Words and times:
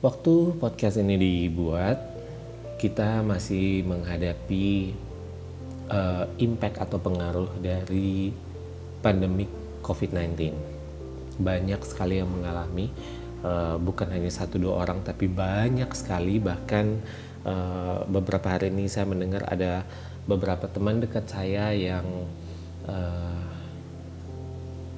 Waktu 0.00 0.56
podcast 0.56 0.96
ini 0.96 1.20
dibuat, 1.20 2.00
kita 2.80 3.20
masih 3.20 3.84
menghadapi 3.84 4.96
uh, 5.92 6.24
impact 6.40 6.80
atau 6.80 6.96
pengaruh 6.96 7.52
dari 7.60 8.32
pandemik 9.04 9.52
COVID-19. 9.84 10.56
Banyak 11.36 11.84
sekali 11.84 12.16
yang 12.16 12.32
mengalami, 12.32 12.88
uh, 13.44 13.76
bukan 13.76 14.08
hanya 14.08 14.32
satu 14.32 14.56
dua 14.56 14.88
orang, 14.88 15.04
tapi 15.04 15.28
banyak 15.28 15.92
sekali. 15.92 16.40
Bahkan 16.40 16.86
uh, 17.44 18.08
beberapa 18.08 18.56
hari 18.56 18.72
ini 18.72 18.88
saya 18.88 19.04
mendengar 19.04 19.44
ada 19.52 19.84
beberapa 20.24 20.64
teman 20.64 21.04
dekat 21.04 21.28
saya 21.28 21.76
yang 21.76 22.24
uh, 22.88 23.49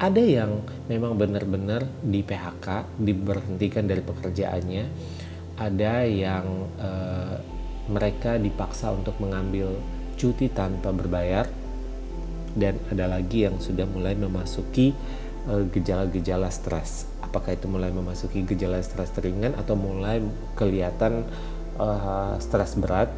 ada 0.03 0.19
yang 0.19 0.67
memang 0.91 1.15
benar-benar 1.15 1.87
di 2.03 2.27
PHK, 2.27 2.99
diberhentikan 2.99 3.87
dari 3.87 4.03
pekerjaannya. 4.03 4.85
Ada 5.63 6.03
yang 6.11 6.47
uh, 6.83 7.39
mereka 7.87 8.35
dipaksa 8.35 8.91
untuk 8.91 9.15
mengambil 9.23 9.79
cuti 10.19 10.51
tanpa 10.51 10.91
berbayar 10.91 11.47
dan 12.59 12.83
ada 12.91 13.07
lagi 13.07 13.47
yang 13.47 13.63
sudah 13.63 13.87
mulai 13.87 14.19
memasuki 14.19 14.91
uh, 15.47 15.63
gejala-gejala 15.71 16.51
stres. 16.51 17.07
Apakah 17.23 17.55
itu 17.55 17.71
mulai 17.71 17.95
memasuki 17.95 18.43
gejala 18.43 18.83
stres 18.83 19.15
ringan 19.23 19.55
atau 19.55 19.79
mulai 19.79 20.19
kelihatan 20.59 21.23
uh, 21.79 22.35
stres 22.43 22.75
berat 22.75 23.15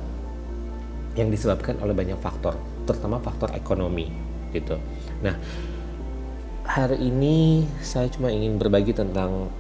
yang 1.17 1.33
disebabkan 1.33 1.81
oleh 1.81 1.97
banyak 1.97 2.21
faktor, 2.21 2.61
terutama 2.85 3.25
faktor 3.25 3.57
ekonomi 3.57 4.13
gitu. 4.53 4.77
Nah, 5.25 5.35
hari 6.65 6.97
ini 6.97 7.69
saya 7.85 8.09
cuma 8.09 8.33
ingin 8.33 8.57
berbagi 8.57 8.97
tentang 8.97 9.53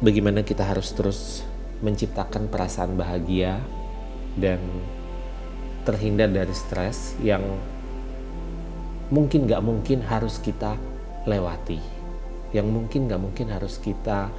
bagaimana 0.00 0.40
kita 0.40 0.64
harus 0.64 0.96
terus 0.96 1.44
menciptakan 1.84 2.48
perasaan 2.48 2.96
bahagia 2.96 3.60
dan 4.40 4.58
terhindar 5.84 6.32
dari 6.32 6.52
stres 6.56 7.12
yang 7.20 7.44
mungkin 9.12 9.44
gak 9.44 9.60
mungkin 9.60 10.00
harus 10.04 10.40
kita 10.40 10.76
lewati, 11.28 11.80
yang 12.56 12.68
mungkin 12.72 13.08
gak 13.08 13.20
mungkin 13.20 13.52
harus 13.52 13.76
kita 13.76 14.32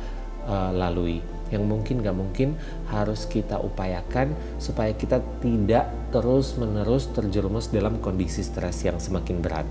uh, 0.49 0.71
lalui, 0.73 1.21
yang 1.53 1.65
mungkin 1.69 2.01
gak 2.01 2.17
mungkin 2.17 2.57
harus 2.89 3.29
kita 3.29 3.61
upayakan 3.61 4.33
supaya 4.57 4.93
kita 4.97 5.21
tidak 5.41 5.89
terus-menerus 6.09 7.09
terjerumus 7.13 7.69
dalam 7.69 8.01
kondisi 8.01 8.41
stres 8.41 8.81
yang 8.81 8.97
semakin 8.97 9.41
berat 9.41 9.69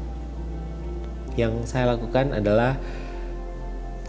yang 1.39 1.63
saya 1.63 1.95
lakukan 1.95 2.35
adalah 2.35 2.75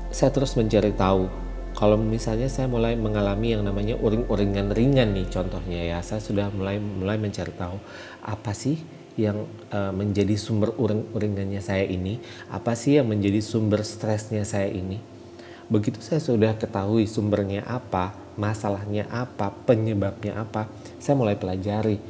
saya 0.09 0.33
terus 0.33 0.57
mencari 0.57 0.89
tahu. 0.97 1.29
Kalau 1.77 1.95
misalnya 1.95 2.49
saya 2.49 2.65
mulai 2.65 2.97
mengalami 2.97 3.53
yang 3.53 3.61
namanya 3.61 3.95
uring-uringan 4.01 4.73
ringan 4.73 5.13
nih 5.13 5.29
contohnya 5.29 5.79
ya 5.95 6.01
saya 6.01 6.19
sudah 6.19 6.49
mulai 6.51 6.81
mulai 6.81 7.15
mencari 7.21 7.53
tahu 7.55 7.77
apa 8.25 8.51
sih 8.51 8.81
yang 9.15 9.47
uh, 9.71 9.93
menjadi 9.93 10.35
sumber 10.35 10.75
uring-uringannya 10.75 11.61
saya 11.63 11.85
ini 11.87 12.19
apa 12.51 12.75
sih 12.75 12.99
yang 12.99 13.07
menjadi 13.07 13.39
sumber 13.39 13.85
stresnya 13.85 14.43
saya 14.43 14.67
ini. 14.67 14.99
Begitu 15.69 16.01
saya 16.01 16.19
sudah 16.19 16.57
ketahui 16.57 17.05
sumbernya 17.05 17.61
apa 17.63 18.17
masalahnya 18.35 19.05
apa 19.13 19.53
penyebabnya 19.69 20.41
apa 20.41 20.67
saya 20.97 21.15
mulai 21.15 21.37
pelajari 21.37 22.01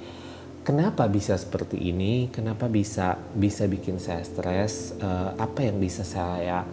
kenapa 0.64 1.08
bisa 1.10 1.36
seperti 1.36 1.78
ini, 1.80 2.28
kenapa 2.32 2.70
bisa 2.70 3.18
bisa 3.36 3.66
bikin 3.66 3.98
saya 3.98 4.24
stres, 4.24 4.96
uh, 5.00 5.36
apa 5.40 5.66
yang 5.66 5.78
bisa 5.80 6.04
saya 6.04 6.64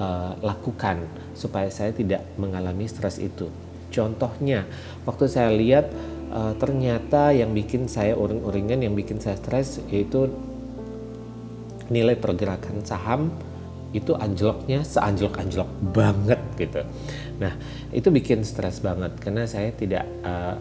uh, 0.00 0.32
lakukan 0.40 1.04
supaya 1.32 1.68
saya 1.72 1.92
tidak 1.92 2.24
mengalami 2.36 2.88
stres 2.88 3.20
itu. 3.20 3.48
Contohnya, 3.92 4.66
waktu 5.08 5.24
saya 5.30 5.50
lihat 5.54 5.88
uh, 6.32 6.52
ternyata 6.58 7.32
yang 7.32 7.56
bikin 7.56 7.88
saya 7.88 8.12
uring-uringan, 8.18 8.82
yang 8.84 8.94
bikin 8.96 9.22
saya 9.22 9.38
stres 9.40 9.80
yaitu 9.88 10.28
nilai 11.86 12.18
pergerakan 12.18 12.82
saham 12.82 13.30
itu 13.94 14.12
anjloknya 14.12 14.82
seanjlok-anjlok 14.82 15.70
banget 15.94 16.40
gitu. 16.58 16.82
Nah, 17.40 17.54
itu 17.94 18.08
bikin 18.10 18.42
stres 18.42 18.82
banget 18.82 19.16
karena 19.22 19.46
saya 19.48 19.70
tidak 19.72 20.04
uh, 20.26 20.58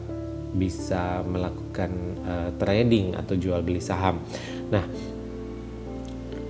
bisa 0.56 1.22
melakukan 1.28 1.92
uh, 2.24 2.50
trading 2.56 3.14
atau 3.20 3.36
jual 3.36 3.60
beli 3.62 3.84
saham. 3.84 4.24
Nah, 4.72 4.88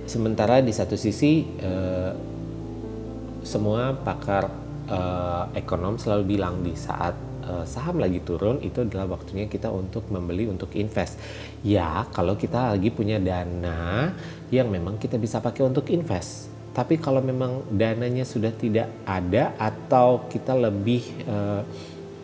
sementara 0.06 0.62
di 0.62 0.70
satu 0.70 0.94
sisi 0.94 1.42
uh, 1.60 2.14
semua 3.42 3.94
pakar 3.94 4.50
uh, 4.90 5.50
ekonom 5.54 5.98
selalu 5.98 6.38
bilang 6.38 6.62
di 6.62 6.74
saat 6.74 7.14
uh, 7.46 7.64
saham 7.66 8.02
lagi 8.02 8.22
turun 8.22 8.58
itu 8.62 8.82
adalah 8.82 9.18
waktunya 9.18 9.46
kita 9.46 9.70
untuk 9.70 10.10
membeli 10.10 10.50
untuk 10.50 10.74
invest. 10.74 11.18
Ya, 11.62 12.06
kalau 12.10 12.34
kita 12.34 12.74
lagi 12.74 12.90
punya 12.90 13.18
dana 13.22 14.10
yang 14.50 14.70
memang 14.70 14.98
kita 14.98 15.18
bisa 15.18 15.38
pakai 15.42 15.66
untuk 15.66 15.90
invest. 15.90 16.54
Tapi 16.76 17.00
kalau 17.00 17.24
memang 17.24 17.64
dananya 17.72 18.28
sudah 18.28 18.52
tidak 18.52 18.92
ada 19.08 19.56
atau 19.56 20.28
kita 20.28 20.52
lebih 20.52 21.00
uh, 21.24 21.64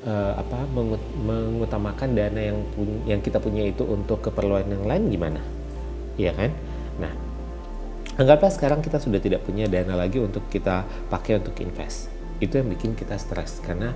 uh, 0.06 0.32
apa 0.38 0.66
mengut 0.70 1.02
mengutamakan 1.22 2.14
dana 2.14 2.40
yang 2.40 2.58
yang 3.06 3.20
kita 3.22 3.38
punya 3.38 3.66
itu 3.66 3.86
untuk 3.86 4.22
keperluan 4.22 4.66
yang 4.66 4.84
lain 4.86 5.10
gimana? 5.10 5.40
Iya 6.18 6.32
kan? 6.36 6.50
Nah, 7.00 7.12
anggaplah 8.18 8.52
sekarang 8.52 8.84
kita 8.84 9.00
sudah 9.00 9.22
tidak 9.22 9.46
punya 9.46 9.66
dana 9.70 9.96
lagi 9.96 10.20
untuk 10.20 10.46
kita 10.50 10.84
pakai 11.08 11.40
untuk 11.40 11.56
invest. 11.62 12.10
Itu 12.42 12.58
yang 12.58 12.68
bikin 12.70 12.98
kita 12.98 13.16
stres 13.16 13.62
karena 13.62 13.94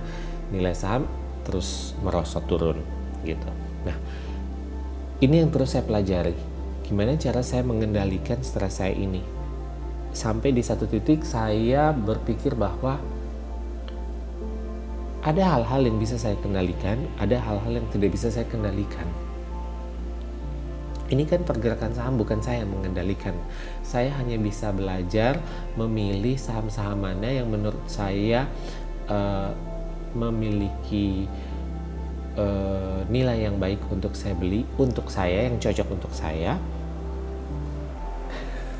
nilai 0.49 0.73
saham 0.73 1.05
terus 1.43 1.95
merosot 2.03 2.43
turun 2.47 2.79
gitu. 3.23 3.49
Nah, 3.83 3.97
ini 5.23 5.43
yang 5.43 5.51
terus 5.51 5.75
saya 5.75 5.83
pelajari. 5.83 6.35
Gimana 6.87 7.19
cara 7.19 7.43
saya 7.43 7.67
mengendalikan 7.67 8.39
stres 8.39 8.79
saya 8.79 8.95
ini? 8.95 9.19
Sampai 10.15 10.55
di 10.55 10.63
satu 10.63 10.87
titik 10.87 11.27
saya 11.27 11.91
berpikir 11.91 12.55
bahwa 12.55 12.97
ada 15.27 15.43
hal-hal 15.43 15.83
yang 15.83 15.99
bisa 15.99 16.15
saya 16.15 16.39
kendalikan, 16.39 17.03
ada 17.19 17.35
hal-hal 17.35 17.83
yang 17.83 17.87
tidak 17.91 18.15
bisa 18.15 18.31
saya 18.31 18.47
kendalikan. 18.47 19.03
Ini 21.11 21.27
kan 21.27 21.43
pergerakan 21.43 21.91
saham 21.91 22.15
bukan 22.15 22.39
saya 22.39 22.63
yang 22.63 22.71
mengendalikan. 22.71 23.35
Saya 23.83 24.07
hanya 24.15 24.39
bisa 24.39 24.71
belajar 24.71 25.39
memilih 25.75 26.39
saham-saham 26.39 27.03
mana 27.03 27.27
yang 27.27 27.51
menurut 27.51 27.83
saya 27.91 28.47
uh, 29.11 29.51
memiliki 30.15 31.27
uh, 32.39 33.03
nilai 33.11 33.51
yang 33.51 33.59
baik 33.59 33.83
untuk 33.91 34.15
saya 34.15 34.31
beli, 34.31 34.63
untuk 34.79 35.11
saya 35.11 35.51
yang 35.51 35.59
cocok 35.59 35.87
untuk 35.91 36.11
saya. 36.15 36.55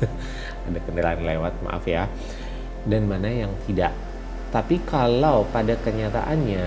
ada 0.68 0.80
kendaraan 0.80 1.24
lewat, 1.28 1.52
maaf 1.60 1.84
ya. 1.84 2.08
Dan 2.88 3.04
mana 3.04 3.28
yang 3.28 3.52
tidak 3.68 3.92
tapi 4.48 4.80
kalau 4.84 5.44
pada 5.52 5.76
kenyataannya 5.76 6.66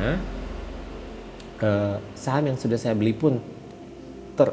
eh, 1.61 1.95
saham 2.13 2.53
yang 2.53 2.57
sudah 2.57 2.77
saya 2.77 2.93
beli 2.93 3.13
pun 3.13 3.41
ter, 4.37 4.49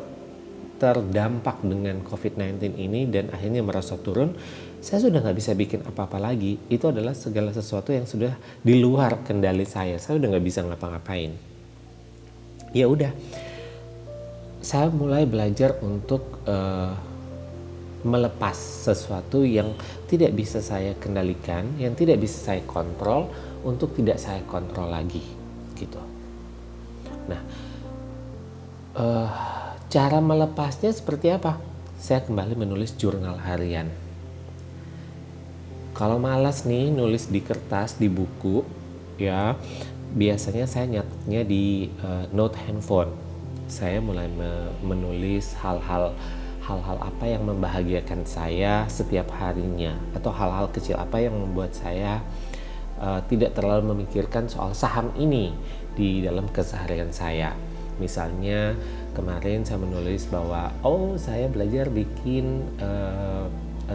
terdampak 0.79 1.61
dengan 1.67 2.01
COVID-19 2.07 2.79
ini 2.79 3.11
dan 3.11 3.29
akhirnya 3.35 3.61
merasa 3.67 3.99
turun, 3.99 4.33
saya 4.79 5.03
sudah 5.03 5.21
nggak 5.21 5.37
bisa 5.37 5.53
bikin 5.59 5.83
apa-apa 5.83 6.23
lagi. 6.23 6.57
Itu 6.71 6.95
adalah 6.95 7.13
segala 7.13 7.51
sesuatu 7.51 7.91
yang 7.91 8.07
sudah 8.07 8.33
di 8.63 8.79
luar 8.79 9.27
kendali 9.27 9.67
saya. 9.67 9.99
Saya 9.99 10.23
udah 10.23 10.29
nggak 10.39 10.47
bisa 10.47 10.63
ngapa-ngapain. 10.63 11.35
Ya 12.71 12.87
udah, 12.87 13.11
saya 14.63 14.93
mulai 14.93 15.27
belajar 15.27 15.81
untuk 15.83 16.45
uh, 16.47 16.95
melepas 18.07 18.55
sesuatu 18.55 19.43
yang 19.43 19.75
tidak 20.07 20.35
bisa 20.35 20.63
saya 20.63 20.95
kendalikan, 20.99 21.75
yang 21.83 21.99
tidak 21.99 22.23
bisa 22.23 22.39
saya 22.53 22.63
kontrol 22.63 23.31
untuk 23.67 23.95
tidak 23.99 24.23
saya 24.23 24.43
kontrol 24.47 24.87
lagi, 24.87 25.23
gitu. 25.75 25.99
Nah, 27.27 27.43
uh, 28.95 29.29
cara 29.91 30.19
melepasnya 30.23 30.95
seperti 30.95 31.35
apa? 31.35 31.59
Saya 31.99 32.23
kembali 32.23 32.55
menulis 32.55 32.95
jurnal 32.95 33.35
harian. 33.43 33.91
Kalau 35.99 36.23
malas 36.23 36.63
nih 36.63 36.95
nulis 36.95 37.27
di 37.27 37.43
kertas, 37.43 37.99
di 37.99 38.07
buku, 38.07 38.63
ya 39.19 39.59
biasanya 40.15 40.71
saya 40.71 40.87
nyatetnya 40.87 41.43
di 41.43 41.91
uh, 41.99 42.31
note 42.31 42.55
handphone. 42.63 43.11
Saya 43.69 44.01
mulai 44.01 44.31
menulis 44.81 45.53
hal-hal 45.61 46.17
hal-hal 46.69 47.01
apa 47.01 47.25
yang 47.25 47.49
membahagiakan 47.49 48.29
saya 48.29 48.85
setiap 48.93 49.33
harinya? 49.41 49.97
Atau 50.13 50.29
hal-hal 50.29 50.69
kecil 50.69 51.01
apa 51.01 51.17
yang 51.17 51.33
membuat 51.33 51.73
saya 51.73 52.21
uh, 53.01 53.25
tidak 53.25 53.57
terlalu 53.57 53.97
memikirkan 53.97 54.53
soal 54.53 54.77
saham 54.77 55.09
ini 55.17 55.57
di 55.97 56.21
dalam 56.21 56.45
keseharian 56.53 57.09
saya. 57.09 57.57
Misalnya 57.99 58.77
kemarin 59.17 59.67
saya 59.67 59.81
menulis 59.83 60.29
bahwa 60.31 60.71
oh 60.87 61.19
saya 61.19 61.51
belajar 61.51 61.91
bikin 61.91 62.63
uh, 62.79 63.49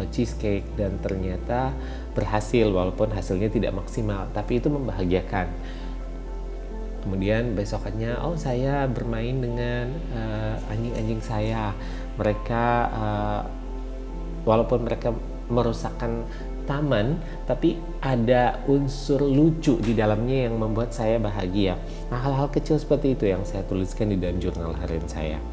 cheesecake 0.09 0.65
dan 0.73 0.97
ternyata 1.05 1.69
berhasil 2.17 2.65
walaupun 2.65 3.13
hasilnya 3.13 3.53
tidak 3.53 3.77
maksimal 3.77 4.25
tapi 4.33 4.57
itu 4.57 4.67
membahagiakan. 4.67 5.47
Kemudian 7.03 7.51
besokannya 7.53 8.15
oh 8.23 8.39
saya 8.39 8.87
bermain 8.87 9.43
dengan 9.43 9.91
uh, 10.15 10.55
anjing-anjing 10.71 11.19
saya 11.19 11.75
mereka 12.19 12.63
uh, 12.91 13.41
walaupun 14.43 14.85
mereka 14.85 15.15
merusakkan 15.49 16.25
taman 16.63 17.19
tapi 17.43 17.75
ada 17.99 18.63
unsur 18.71 19.19
lucu 19.19 19.75
di 19.83 19.91
dalamnya 19.91 20.47
yang 20.47 20.55
membuat 20.55 20.95
saya 20.95 21.19
bahagia 21.19 21.75
nah 22.07 22.23
hal-hal 22.23 22.47
kecil 22.47 22.79
seperti 22.79 23.19
itu 23.19 23.27
yang 23.27 23.43
saya 23.43 23.67
tuliskan 23.67 24.15
di 24.15 24.17
dalam 24.19 24.39
jurnal 24.39 24.71
harian 24.79 25.03
saya 25.09 25.43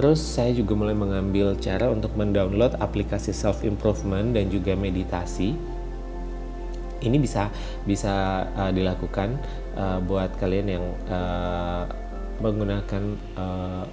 Terus 0.00 0.16
saya 0.22 0.54
juga 0.56 0.72
mulai 0.78 0.96
mengambil 0.96 1.58
cara 1.60 1.92
untuk 1.92 2.16
mendownload 2.16 2.78
aplikasi 2.80 3.36
self 3.36 3.66
improvement 3.66 4.32
dan 4.32 4.48
juga 4.48 4.72
meditasi. 4.72 5.52
Ini 7.04 7.16
bisa 7.20 7.52
bisa 7.84 8.48
uh, 8.56 8.72
dilakukan 8.72 9.36
uh, 9.76 10.00
buat 10.00 10.36
kalian 10.40 10.66
yang 10.72 10.84
uh, 11.04 11.84
menggunakan 12.40 13.02
uh, 13.36 13.84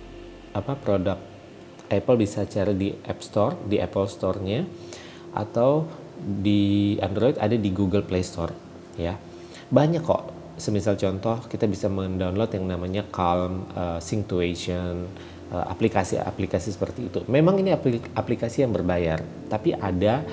apa 0.56 0.74
produk 0.80 1.20
Apple 1.88 2.18
bisa 2.20 2.44
cari 2.44 2.74
di 2.76 2.90
App 2.92 3.20
Store, 3.24 3.56
di 3.64 3.80
Apple 3.80 4.08
Store-nya 4.08 4.62
atau 5.36 5.86
di 6.18 6.96
Android 7.00 7.38
ada 7.38 7.54
di 7.54 7.70
Google 7.72 8.04
Play 8.04 8.26
Store 8.26 8.52
ya. 8.98 9.16
Banyak 9.70 10.04
kok. 10.04 10.24
Semisal 10.58 10.98
contoh 10.98 11.46
kita 11.46 11.70
bisa 11.70 11.86
mendownload 11.86 12.50
yang 12.58 12.66
namanya 12.66 13.06
Calm, 13.14 13.70
uh, 15.54 15.66
aplikasi-aplikasi 15.70 16.74
seperti 16.74 17.14
itu. 17.14 17.22
Memang 17.30 17.62
ini 17.62 17.70
aplikasi 18.18 18.66
yang 18.66 18.74
berbayar, 18.74 19.22
tapi 19.54 19.78
ada 19.78 20.26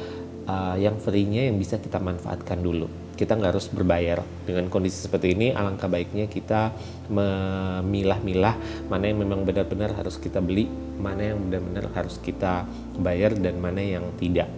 uh, 0.48 0.80
yang 0.80 0.96
free-nya 0.96 1.52
yang 1.52 1.60
bisa 1.60 1.76
kita 1.76 2.00
manfaatkan 2.00 2.56
dulu 2.56 3.03
kita 3.14 3.38
nggak 3.38 3.56
harus 3.56 3.70
berbayar. 3.70 4.20
Dengan 4.44 4.66
kondisi 4.68 5.06
seperti 5.06 5.32
ini 5.32 5.54
alangkah 5.54 5.86
baiknya 5.88 6.26
kita 6.26 6.74
memilah-milah 7.08 8.54
mana 8.90 9.04
yang 9.06 9.22
memang 9.22 9.46
benar-benar 9.46 9.94
harus 9.94 10.18
kita 10.18 10.42
beli 10.42 10.66
mana 10.98 11.34
yang 11.34 11.38
benar-benar 11.48 11.90
harus 11.94 12.18
kita 12.18 12.66
bayar 12.98 13.38
dan 13.38 13.58
mana 13.62 13.80
yang 13.80 14.04
tidak. 14.18 14.50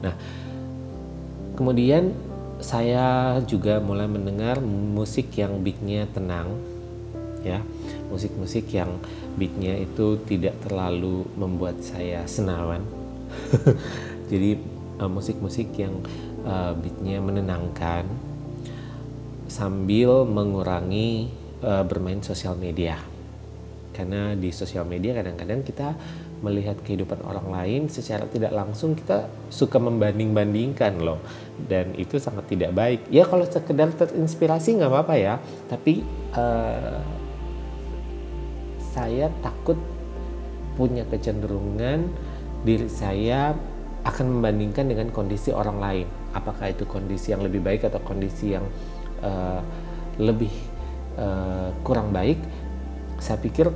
Nah 0.00 0.16
kemudian 1.56 2.12
saya 2.56 3.36
juga 3.44 3.78
mulai 3.84 4.08
mendengar 4.08 4.60
musik 4.64 5.36
yang 5.36 5.60
beatnya 5.60 6.08
tenang 6.10 6.56
ya. 7.44 7.60
Musik-musik 8.10 8.70
yang 8.72 8.96
beatnya 9.36 9.76
itu 9.76 10.18
tidak 10.24 10.56
terlalu 10.64 11.26
membuat 11.36 11.78
saya 11.84 12.24
senawan. 12.24 12.80
Jadi 14.30 14.58
uh, 14.98 15.10
musik-musik 15.10 15.70
yang 15.76 15.94
uh, 16.46 16.72
beatnya 16.78 17.18
menenangkan 17.18 18.06
sambil 19.50 20.22
mengurangi 20.24 21.30
uh, 21.60 21.82
bermain 21.82 22.22
sosial 22.22 22.54
media. 22.54 22.96
Karena 23.90 24.36
di 24.36 24.52
sosial 24.52 24.84
media 24.84 25.16
kadang-kadang 25.16 25.64
kita 25.64 25.96
melihat 26.44 26.76
kehidupan 26.84 27.24
orang 27.24 27.48
lain 27.48 27.82
secara 27.88 28.28
tidak 28.28 28.52
langsung 28.52 28.92
kita 28.92 29.24
suka 29.48 29.80
membanding-bandingkan 29.80 31.00
loh. 31.00 31.16
Dan 31.56 31.96
itu 31.96 32.20
sangat 32.20 32.44
tidak 32.52 32.76
baik. 32.76 33.08
Ya 33.08 33.24
kalau 33.24 33.48
sekedar 33.48 33.88
terinspirasi 33.96 34.76
nggak 34.76 34.92
apa-apa 34.92 35.14
ya. 35.16 35.34
Tapi 35.72 36.04
uh, 36.36 37.00
saya 38.92 39.32
takut 39.40 39.80
punya 40.76 41.08
kecenderungan 41.08 42.12
diri 42.68 42.88
saya 42.92 43.56
akan 44.04 44.38
membandingkan 44.38 44.92
dengan 44.92 45.08
kondisi 45.08 45.50
orang 45.56 45.80
lain. 45.80 46.06
Apakah 46.36 46.68
itu 46.68 46.84
kondisi 46.84 47.32
yang 47.32 47.40
lebih 47.40 47.64
baik 47.64 47.88
atau 47.88 47.96
kondisi 48.04 48.52
yang 48.52 48.68
uh, 49.24 49.64
lebih 50.20 50.52
uh, 51.16 51.72
kurang 51.80 52.12
baik? 52.12 52.36
Saya 53.16 53.40
pikir 53.40 53.72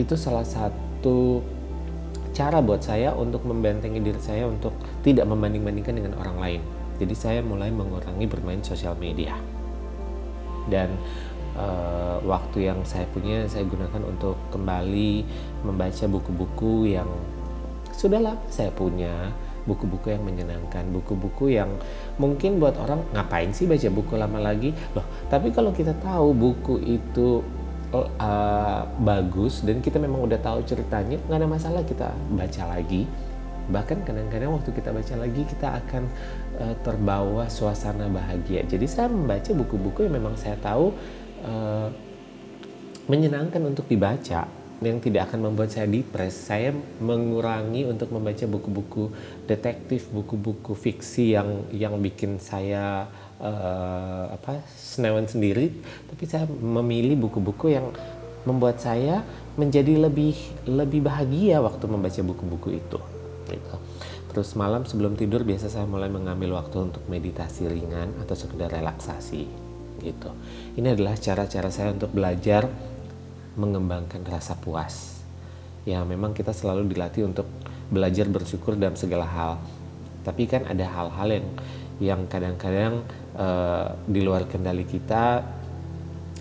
itu 0.00 0.16
salah 0.16 0.48
satu 0.48 1.44
cara 2.32 2.64
buat 2.64 2.80
saya 2.80 3.12
untuk 3.12 3.44
membentengi 3.44 4.00
diri 4.00 4.22
saya 4.22 4.48
untuk 4.48 4.72
tidak 5.04 5.28
membanding-bandingkan 5.28 5.94
dengan 6.00 6.14
orang 6.16 6.38
lain. 6.40 6.62
Jadi 6.96 7.14
saya 7.14 7.40
mulai 7.44 7.68
mengurangi 7.68 8.24
bermain 8.24 8.64
sosial 8.64 8.96
media. 8.96 9.36
Dan 10.70 10.96
uh, 11.58 12.22
waktu 12.24 12.70
yang 12.70 12.80
saya 12.86 13.04
punya 13.10 13.44
saya 13.50 13.66
gunakan 13.66 14.02
untuk 14.06 14.38
kembali 14.54 15.26
membaca 15.66 16.04
buku-buku 16.08 16.94
yang 16.94 17.10
sudahlah 17.90 18.38
saya 18.46 18.70
punya 18.70 19.34
buku-buku 19.68 20.08
yang 20.08 20.24
menyenangkan, 20.24 20.88
buku-buku 20.88 21.52
yang 21.52 21.68
mungkin 22.16 22.56
buat 22.56 22.80
orang 22.80 23.04
ngapain 23.12 23.52
sih 23.52 23.68
baca 23.68 23.88
buku 23.92 24.16
lama 24.16 24.40
lagi 24.40 24.72
loh. 24.96 25.04
Tapi 25.28 25.52
kalau 25.52 25.76
kita 25.76 25.92
tahu 26.00 26.32
buku 26.32 26.80
itu 26.80 27.44
uh, 27.92 28.82
bagus 29.04 29.60
dan 29.60 29.84
kita 29.84 30.00
memang 30.00 30.24
udah 30.24 30.40
tahu 30.40 30.64
ceritanya, 30.64 31.20
nggak 31.28 31.38
ada 31.38 31.48
masalah 31.48 31.82
kita 31.84 32.08
baca 32.32 32.62
lagi. 32.72 33.04
Bahkan 33.68 34.08
kadang-kadang 34.08 34.56
waktu 34.56 34.72
kita 34.72 34.96
baca 34.96 35.14
lagi 35.20 35.42
kita 35.44 35.68
akan 35.84 36.02
uh, 36.56 36.74
terbawa 36.80 37.44
suasana 37.52 38.08
bahagia. 38.08 38.64
Jadi 38.64 38.88
saya 38.88 39.12
membaca 39.12 39.52
buku-buku 39.52 40.08
yang 40.08 40.16
memang 40.16 40.40
saya 40.40 40.56
tahu 40.56 40.96
uh, 41.44 41.92
menyenangkan 43.08 43.60
untuk 43.64 43.84
dibaca 43.88 44.48
yang 44.78 45.02
tidak 45.02 45.30
akan 45.30 45.50
membuat 45.50 45.74
saya 45.74 45.90
depres. 45.90 46.34
Saya 46.34 46.70
mengurangi 47.02 47.82
untuk 47.86 48.14
membaca 48.14 48.46
buku-buku 48.46 49.10
detektif, 49.50 50.06
buku-buku 50.14 50.74
fiksi 50.78 51.34
yang 51.34 51.66
yang 51.74 51.98
bikin 51.98 52.38
saya 52.38 53.10
uh, 53.42 54.30
apa 54.30 54.62
senewan 54.78 55.26
sendiri. 55.26 55.74
Tapi 56.06 56.24
saya 56.30 56.46
memilih 56.46 57.18
buku-buku 57.28 57.74
yang 57.74 57.90
membuat 58.46 58.78
saya 58.78 59.26
menjadi 59.58 59.98
lebih 59.98 60.38
lebih 60.70 61.02
bahagia 61.02 61.58
waktu 61.58 61.84
membaca 61.90 62.20
buku-buku 62.22 62.78
itu. 62.78 62.98
Gitu. 63.50 63.76
Terus 64.28 64.54
malam 64.54 64.86
sebelum 64.86 65.18
tidur 65.18 65.42
biasa 65.42 65.72
saya 65.72 65.86
mulai 65.88 66.06
mengambil 66.12 66.60
waktu 66.60 66.92
untuk 66.92 67.02
meditasi 67.10 67.66
ringan 67.66 68.14
atau 68.22 68.38
sekedar 68.38 68.70
relaksasi 68.70 69.68
gitu. 69.98 70.30
Ini 70.78 70.94
adalah 70.94 71.18
cara-cara 71.18 71.68
saya 71.74 71.90
untuk 71.90 72.14
belajar 72.14 72.70
mengembangkan 73.58 74.22
rasa 74.22 74.54
puas. 74.54 75.18
Ya, 75.82 76.06
memang 76.06 76.32
kita 76.32 76.54
selalu 76.54 76.94
dilatih 76.94 77.26
untuk 77.26 77.50
belajar 77.90 78.30
bersyukur 78.30 78.78
dalam 78.78 78.94
segala 78.94 79.26
hal. 79.26 79.58
Tapi 80.22 80.46
kan 80.46 80.64
ada 80.70 80.86
hal-hal 80.86 81.28
yang 81.28 81.46
yang 81.98 82.20
kadang-kadang 82.30 83.02
uh, 83.34 83.98
di 84.06 84.22
luar 84.22 84.46
kendali 84.46 84.86
kita 84.86 85.42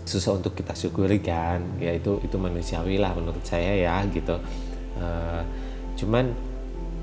susah 0.06 0.38
untuk 0.38 0.54
kita 0.54 0.78
syukuri 0.78 1.18
kan. 1.20 1.82
Ya 1.82 1.98
itu 1.98 2.22
itu 2.22 2.38
manusiawi 2.38 3.02
lah 3.02 3.18
menurut 3.18 3.42
saya 3.44 3.74
ya 3.74 4.06
gitu. 4.14 4.38
Uh, 4.98 5.42
cuman 5.98 6.32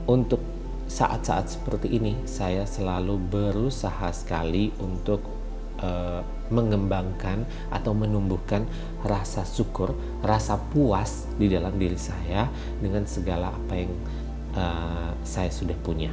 untuk 0.07 0.41
saat-saat 0.85 1.59
seperti 1.59 1.97
ini 1.97 2.15
saya 2.29 2.69
selalu 2.69 3.19
berusaha 3.19 4.13
sekali 4.15 4.71
untuk 4.79 5.34
uh, 5.81 6.21
mengembangkan 6.53 7.49
atau 7.73 7.97
menumbuhkan 7.97 8.69
rasa 9.03 9.43
syukur, 9.49 9.97
rasa 10.21 10.61
puas 10.61 11.25
di 11.41 11.49
dalam 11.49 11.75
diri 11.81 11.97
saya 11.97 12.53
dengan 12.79 13.09
segala 13.09 13.51
apa 13.55 13.75
yang 13.75 13.93
uh, 14.55 15.11
saya 15.25 15.49
sudah 15.49 15.75
punya, 15.81 16.13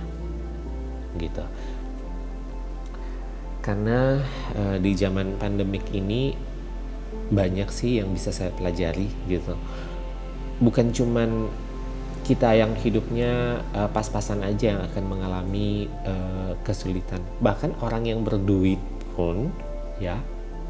gitu. 1.19 1.43
Karena 3.61 4.17
uh, 4.57 4.77
di 4.81 4.91
zaman 4.97 5.37
pandemik 5.37 5.91
ini 5.93 6.33
banyak 7.29 7.67
sih 7.69 7.99
yang 7.99 8.09
bisa 8.15 8.31
saya 8.31 8.49
pelajari, 8.55 9.11
gitu. 9.27 9.53
Bukan 10.61 10.93
cuman 10.93 11.51
kita 12.21 12.53
yang 12.53 12.77
hidupnya 12.77 13.65
uh, 13.73 13.89
pas-pasan 13.89 14.45
aja 14.45 14.77
yang 14.77 14.81
akan 14.85 15.03
mengalami 15.09 15.89
uh, 16.05 16.53
kesulitan. 16.61 17.19
Bahkan 17.41 17.81
orang 17.81 18.05
yang 18.05 18.21
berduit 18.21 18.77
pun 19.21 19.53
ya 20.01 20.17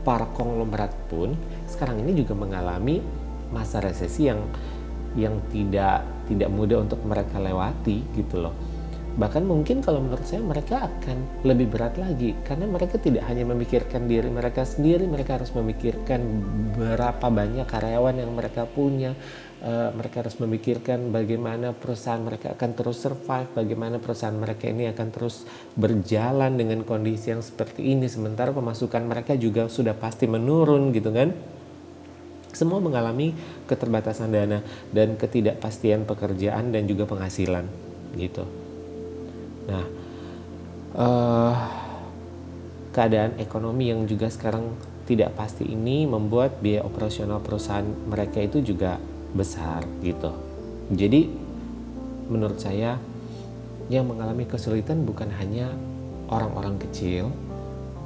para 0.03 0.27
konglomerat 0.35 0.91
pun 1.07 1.39
sekarang 1.71 2.03
ini 2.03 2.19
juga 2.19 2.35
mengalami 2.35 2.99
masa 3.55 3.79
resesi 3.79 4.27
yang 4.27 4.43
yang 5.15 5.39
tidak 5.47 6.03
tidak 6.27 6.51
mudah 6.51 6.83
untuk 6.83 6.99
mereka 7.07 7.39
lewati 7.39 8.03
gitu 8.11 8.43
loh 8.43 8.55
bahkan 9.19 9.43
mungkin 9.43 9.83
kalau 9.83 9.99
menurut 9.99 10.23
saya 10.23 10.39
mereka 10.39 10.87
akan 10.87 11.43
lebih 11.43 11.67
berat 11.67 11.99
lagi 11.99 12.31
karena 12.47 12.63
mereka 12.63 12.95
tidak 12.95 13.27
hanya 13.27 13.43
memikirkan 13.43 14.07
diri 14.07 14.31
mereka 14.31 14.63
sendiri 14.63 15.03
mereka 15.03 15.35
harus 15.35 15.51
memikirkan 15.51 16.23
berapa 16.79 17.27
banyak 17.27 17.67
karyawan 17.67 18.15
yang 18.23 18.31
mereka 18.31 18.63
punya 18.71 19.11
uh, 19.67 19.91
mereka 19.91 20.23
harus 20.23 20.39
memikirkan 20.39 21.11
bagaimana 21.11 21.75
perusahaan 21.75 22.23
mereka 22.23 22.55
akan 22.55 22.69
terus 22.71 23.03
survive 23.03 23.51
bagaimana 23.51 23.99
perusahaan 23.99 24.35
mereka 24.35 24.71
ini 24.71 24.87
akan 24.87 25.07
terus 25.11 25.43
berjalan 25.75 26.55
dengan 26.55 26.87
kondisi 26.87 27.35
yang 27.35 27.43
seperti 27.43 27.91
ini. 27.91 28.07
Sementara 28.09 28.55
pemasukan 28.55 29.03
mereka 29.03 29.35
juga 29.35 29.67
sudah 29.67 29.93
pasti 29.93 30.25
menurun 30.25 30.95
gitu 30.95 31.11
kan. 31.11 31.35
Semua 32.51 32.83
mengalami 32.83 33.31
keterbatasan 33.63 34.31
dana 34.31 34.59
dan 34.91 35.15
ketidakpastian 35.15 36.03
pekerjaan 36.03 36.75
dan 36.75 36.83
juga 36.83 37.07
penghasilan 37.07 37.63
gitu 38.19 38.70
Nah, 39.69 39.85
uh, 40.97 41.55
keadaan 42.91 43.39
ekonomi 43.39 43.89
yang 43.91 44.03
juga 44.09 44.27
sekarang 44.27 44.73
tidak 45.05 45.35
pasti 45.35 45.67
ini 45.67 46.07
membuat 46.07 46.63
biaya 46.63 46.87
operasional 46.87 47.43
perusahaan 47.43 47.83
mereka 47.83 48.39
itu 48.39 48.63
juga 48.63 48.95
besar 49.35 49.83
gitu. 50.03 50.31
Jadi 50.91 51.27
menurut 52.31 52.59
saya 52.59 52.95
yang 53.91 54.07
mengalami 54.07 54.47
kesulitan 54.47 55.03
bukan 55.03 55.27
hanya 55.35 55.71
orang-orang 56.31 56.79
kecil, 56.79 57.27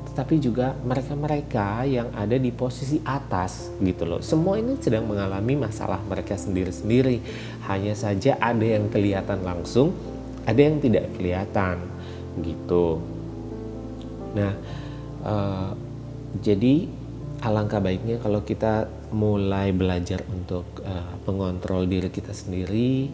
tetapi 0.09 0.41
juga 0.41 0.73
mereka-mereka 0.81 1.85
yang 1.85 2.09
ada 2.17 2.37
di 2.39 2.49
posisi 2.49 2.97
atas 3.05 3.69
gitu 3.83 4.05
loh. 4.05 4.21
Semua 4.25 4.57
ini 4.57 4.77
sedang 4.81 5.05
mengalami 5.05 5.53
masalah 5.59 6.01
mereka 6.09 6.33
sendiri-sendiri. 6.39 7.21
Hanya 7.69 7.93
saja 7.93 8.37
ada 8.41 8.65
yang 8.65 8.89
kelihatan 8.89 9.45
langsung, 9.45 9.93
ada 10.45 10.59
yang 10.61 10.77
tidak 10.81 11.09
kelihatan 11.17 11.81
gitu. 12.41 13.01
Nah, 14.37 14.53
uh, 15.25 15.71
jadi 16.39 16.85
alangkah 17.41 17.81
baiknya 17.81 18.21
kalau 18.21 18.41
kita 18.45 18.89
mulai 19.13 19.71
belajar 19.71 20.21
untuk 20.29 20.65
uh, 20.85 21.15
mengontrol 21.25 21.87
diri 21.87 22.09
kita 22.11 22.31
sendiri, 22.31 23.09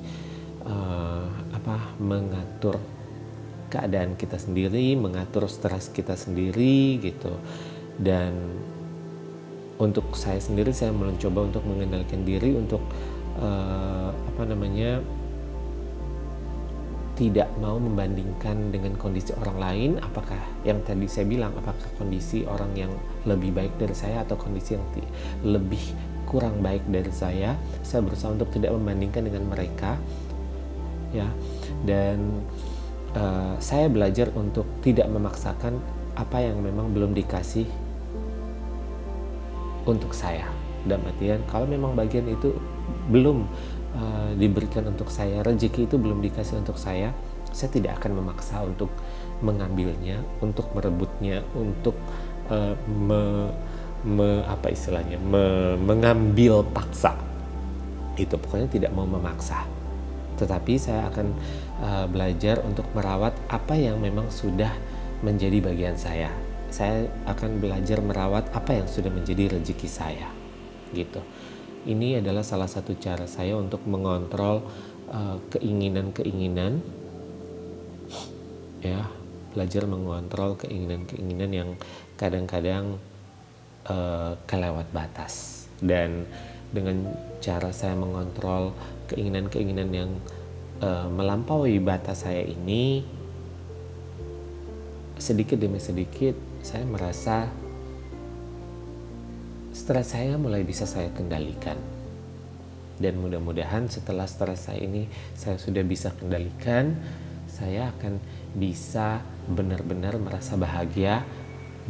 uh, 0.66 1.26
apa 1.56 1.96
mengatur 2.02 2.78
keadaan 3.72 4.20
kita 4.20 4.36
sendiri, 4.36 4.98
mengatur 5.00 5.48
stres 5.48 5.88
kita 5.94 6.20
sendiri 6.20 7.00
gitu. 7.00 7.32
Dan 7.96 8.34
untuk 9.82 10.14
saya 10.14 10.38
sendiri 10.38 10.76
saya 10.76 10.94
mencoba 10.94 11.48
untuk 11.48 11.64
mengendalikan 11.66 12.22
diri 12.22 12.54
untuk 12.54 12.82
uh, 13.42 14.10
apa 14.14 14.44
namanya 14.46 15.02
tidak 17.22 17.54
mau 17.62 17.78
membandingkan 17.78 18.74
dengan 18.74 18.98
kondisi 18.98 19.30
orang 19.38 19.58
lain? 19.62 19.92
Apakah 20.02 20.42
yang 20.66 20.82
tadi 20.82 21.06
saya 21.06 21.30
bilang 21.30 21.54
apakah 21.54 21.86
kondisi 22.02 22.50
orang 22.50 22.74
yang 22.74 22.90
lebih 23.30 23.54
baik 23.54 23.78
dari 23.78 23.94
saya 23.94 24.26
atau 24.26 24.34
kondisi 24.34 24.74
yang 24.74 24.82
lebih 25.46 25.94
kurang 26.26 26.66
baik 26.66 26.82
dari 26.90 27.14
saya? 27.14 27.54
Saya 27.86 28.02
berusaha 28.02 28.34
untuk 28.34 28.50
tidak 28.50 28.74
membandingkan 28.74 29.30
dengan 29.30 29.54
mereka 29.54 30.02
ya. 31.14 31.30
Dan 31.86 32.42
uh, 33.14 33.54
saya 33.62 33.86
belajar 33.86 34.34
untuk 34.34 34.66
tidak 34.82 35.06
memaksakan 35.06 35.78
apa 36.18 36.42
yang 36.42 36.58
memang 36.58 36.90
belum 36.90 37.14
dikasih 37.14 37.70
untuk 39.86 40.18
saya. 40.18 40.50
Dan 40.90 41.06
artian 41.06 41.46
kalau 41.46 41.70
memang 41.70 41.94
bagian 41.94 42.26
itu 42.26 42.58
belum 43.14 43.46
uh, 43.96 44.32
diberikan 44.36 44.88
untuk 44.88 45.12
saya 45.12 45.44
rezeki 45.44 45.88
itu 45.88 45.96
belum 46.00 46.24
dikasih 46.24 46.60
untuk 46.60 46.80
saya 46.80 47.12
saya 47.52 47.70
tidak 47.72 48.00
akan 48.00 48.24
memaksa 48.24 48.64
untuk 48.64 48.90
mengambilnya 49.44 50.24
untuk 50.40 50.72
merebutnya 50.72 51.44
untuk 51.52 51.96
uh, 52.48 52.74
me, 52.88 53.52
me, 54.08 54.42
apa 54.48 54.72
istilahnya 54.72 55.20
me, 55.20 55.76
mengambil 55.78 56.64
paksa. 56.72 57.14
Itu 58.16 58.40
pokoknya 58.40 58.72
tidak 58.72 58.92
mau 58.96 59.04
memaksa. 59.04 59.68
Tetapi 60.40 60.74
saya 60.80 61.12
akan 61.12 61.28
uh, 61.84 62.06
belajar 62.08 62.64
untuk 62.64 62.88
merawat 62.96 63.36
apa 63.52 63.76
yang 63.76 64.00
memang 64.00 64.32
sudah 64.32 64.72
menjadi 65.22 65.60
bagian 65.62 66.00
saya. 66.00 66.32
Saya 66.72 67.12
akan 67.28 67.60
belajar 67.60 68.00
merawat 68.00 68.48
apa 68.56 68.80
yang 68.80 68.88
sudah 68.88 69.12
menjadi 69.12 69.60
rezeki 69.60 69.90
saya. 69.92 70.32
Gitu 70.96 71.20
ini 71.86 72.22
adalah 72.22 72.46
salah 72.46 72.70
satu 72.70 72.98
cara 72.98 73.26
saya 73.26 73.58
untuk 73.58 73.82
mengontrol 73.90 74.66
uh, 75.10 75.38
keinginan-keinginan. 75.54 76.82
Ya 78.82 79.06
belajar 79.52 79.84
mengontrol 79.84 80.56
keinginan-keinginan 80.58 81.52
yang 81.52 81.70
kadang-kadang 82.16 82.98
uh, 83.86 84.40
kelewat 84.48 84.88
batas. 84.96 85.66
Dan 85.82 86.26
dengan 86.72 87.12
cara 87.44 87.76
saya 87.76 87.98
mengontrol 88.00 88.72
keinginan-keinginan 89.12 89.90
yang 89.92 90.12
uh, 90.80 91.08
melampaui 91.12 91.84
batas 91.84 92.24
saya 92.24 92.42
ini 92.48 93.04
sedikit 95.22 95.62
demi 95.62 95.78
sedikit 95.78 96.34
saya 96.66 96.82
merasa 96.82 97.46
stres 99.92 100.16
saya 100.16 100.40
mulai 100.40 100.64
bisa 100.64 100.88
saya 100.88 101.12
kendalikan. 101.12 101.76
Dan 102.96 103.20
mudah-mudahan 103.20 103.92
setelah 103.92 104.24
stres 104.24 104.72
saya 104.72 104.88
ini 104.88 105.04
saya 105.36 105.60
sudah 105.60 105.84
bisa 105.84 106.16
kendalikan, 106.16 106.96
saya 107.52 107.92
akan 107.92 108.16
bisa 108.56 109.20
benar-benar 109.52 110.16
merasa 110.16 110.56
bahagia 110.56 111.28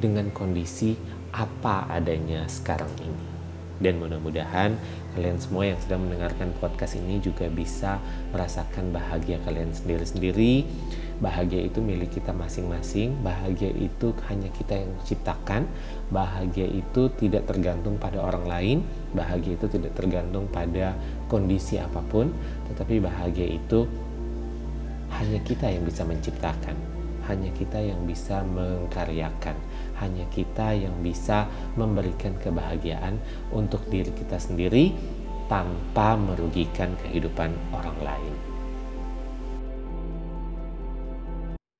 dengan 0.01 0.33
kondisi 0.33 0.97
apa 1.29 1.85
adanya 1.93 2.49
sekarang 2.49 2.89
ini. 3.05 3.25
Dan 3.77 4.01
mudah-mudahan 4.01 4.81
kalian 5.13 5.37
semua 5.37 5.69
yang 5.69 5.77
sedang 5.77 6.01
mendengarkan 6.01 6.57
podcast 6.57 6.97
ini 6.97 7.21
juga 7.21 7.53
bisa 7.53 8.01
merasakan 8.33 8.89
bahagia 8.89 9.37
kalian 9.45 9.77
sendiri-sendiri 9.77 10.65
bahagia 11.21 11.69
itu 11.69 11.79
milik 11.79 12.17
kita 12.17 12.33
masing-masing 12.33 13.13
bahagia 13.21 13.69
itu 13.77 14.09
hanya 14.25 14.49
kita 14.49 14.73
yang 14.73 14.91
ciptakan 15.05 15.69
bahagia 16.09 16.65
itu 16.65 17.13
tidak 17.13 17.45
tergantung 17.45 18.01
pada 18.01 18.17
orang 18.17 18.45
lain 18.49 18.77
bahagia 19.13 19.53
itu 19.53 19.69
tidak 19.69 19.93
tergantung 19.93 20.49
pada 20.49 20.97
kondisi 21.29 21.77
apa 21.77 22.01
pun 22.09 22.33
tetapi 22.73 22.97
bahagia 22.97 23.45
itu 23.45 23.85
hanya 25.13 25.37
kita 25.45 25.69
yang 25.69 25.85
bisa 25.85 26.01
menciptakan 26.01 26.73
hanya 27.29 27.53
kita 27.53 27.77
yang 27.77 28.01
bisa 28.09 28.41
mengkaryakan 28.41 29.53
hanya 30.01 30.25
kita 30.33 30.73
yang 30.73 30.97
bisa 31.05 31.45
memberikan 31.77 32.33
kebahagiaan 32.41 33.21
untuk 33.53 33.85
diri 33.93 34.09
kita 34.09 34.41
sendiri 34.41 34.89
tanpa 35.45 36.17
merugikan 36.17 36.97
kehidupan 37.05 37.53
orang 37.77 37.99
lain 38.01 38.50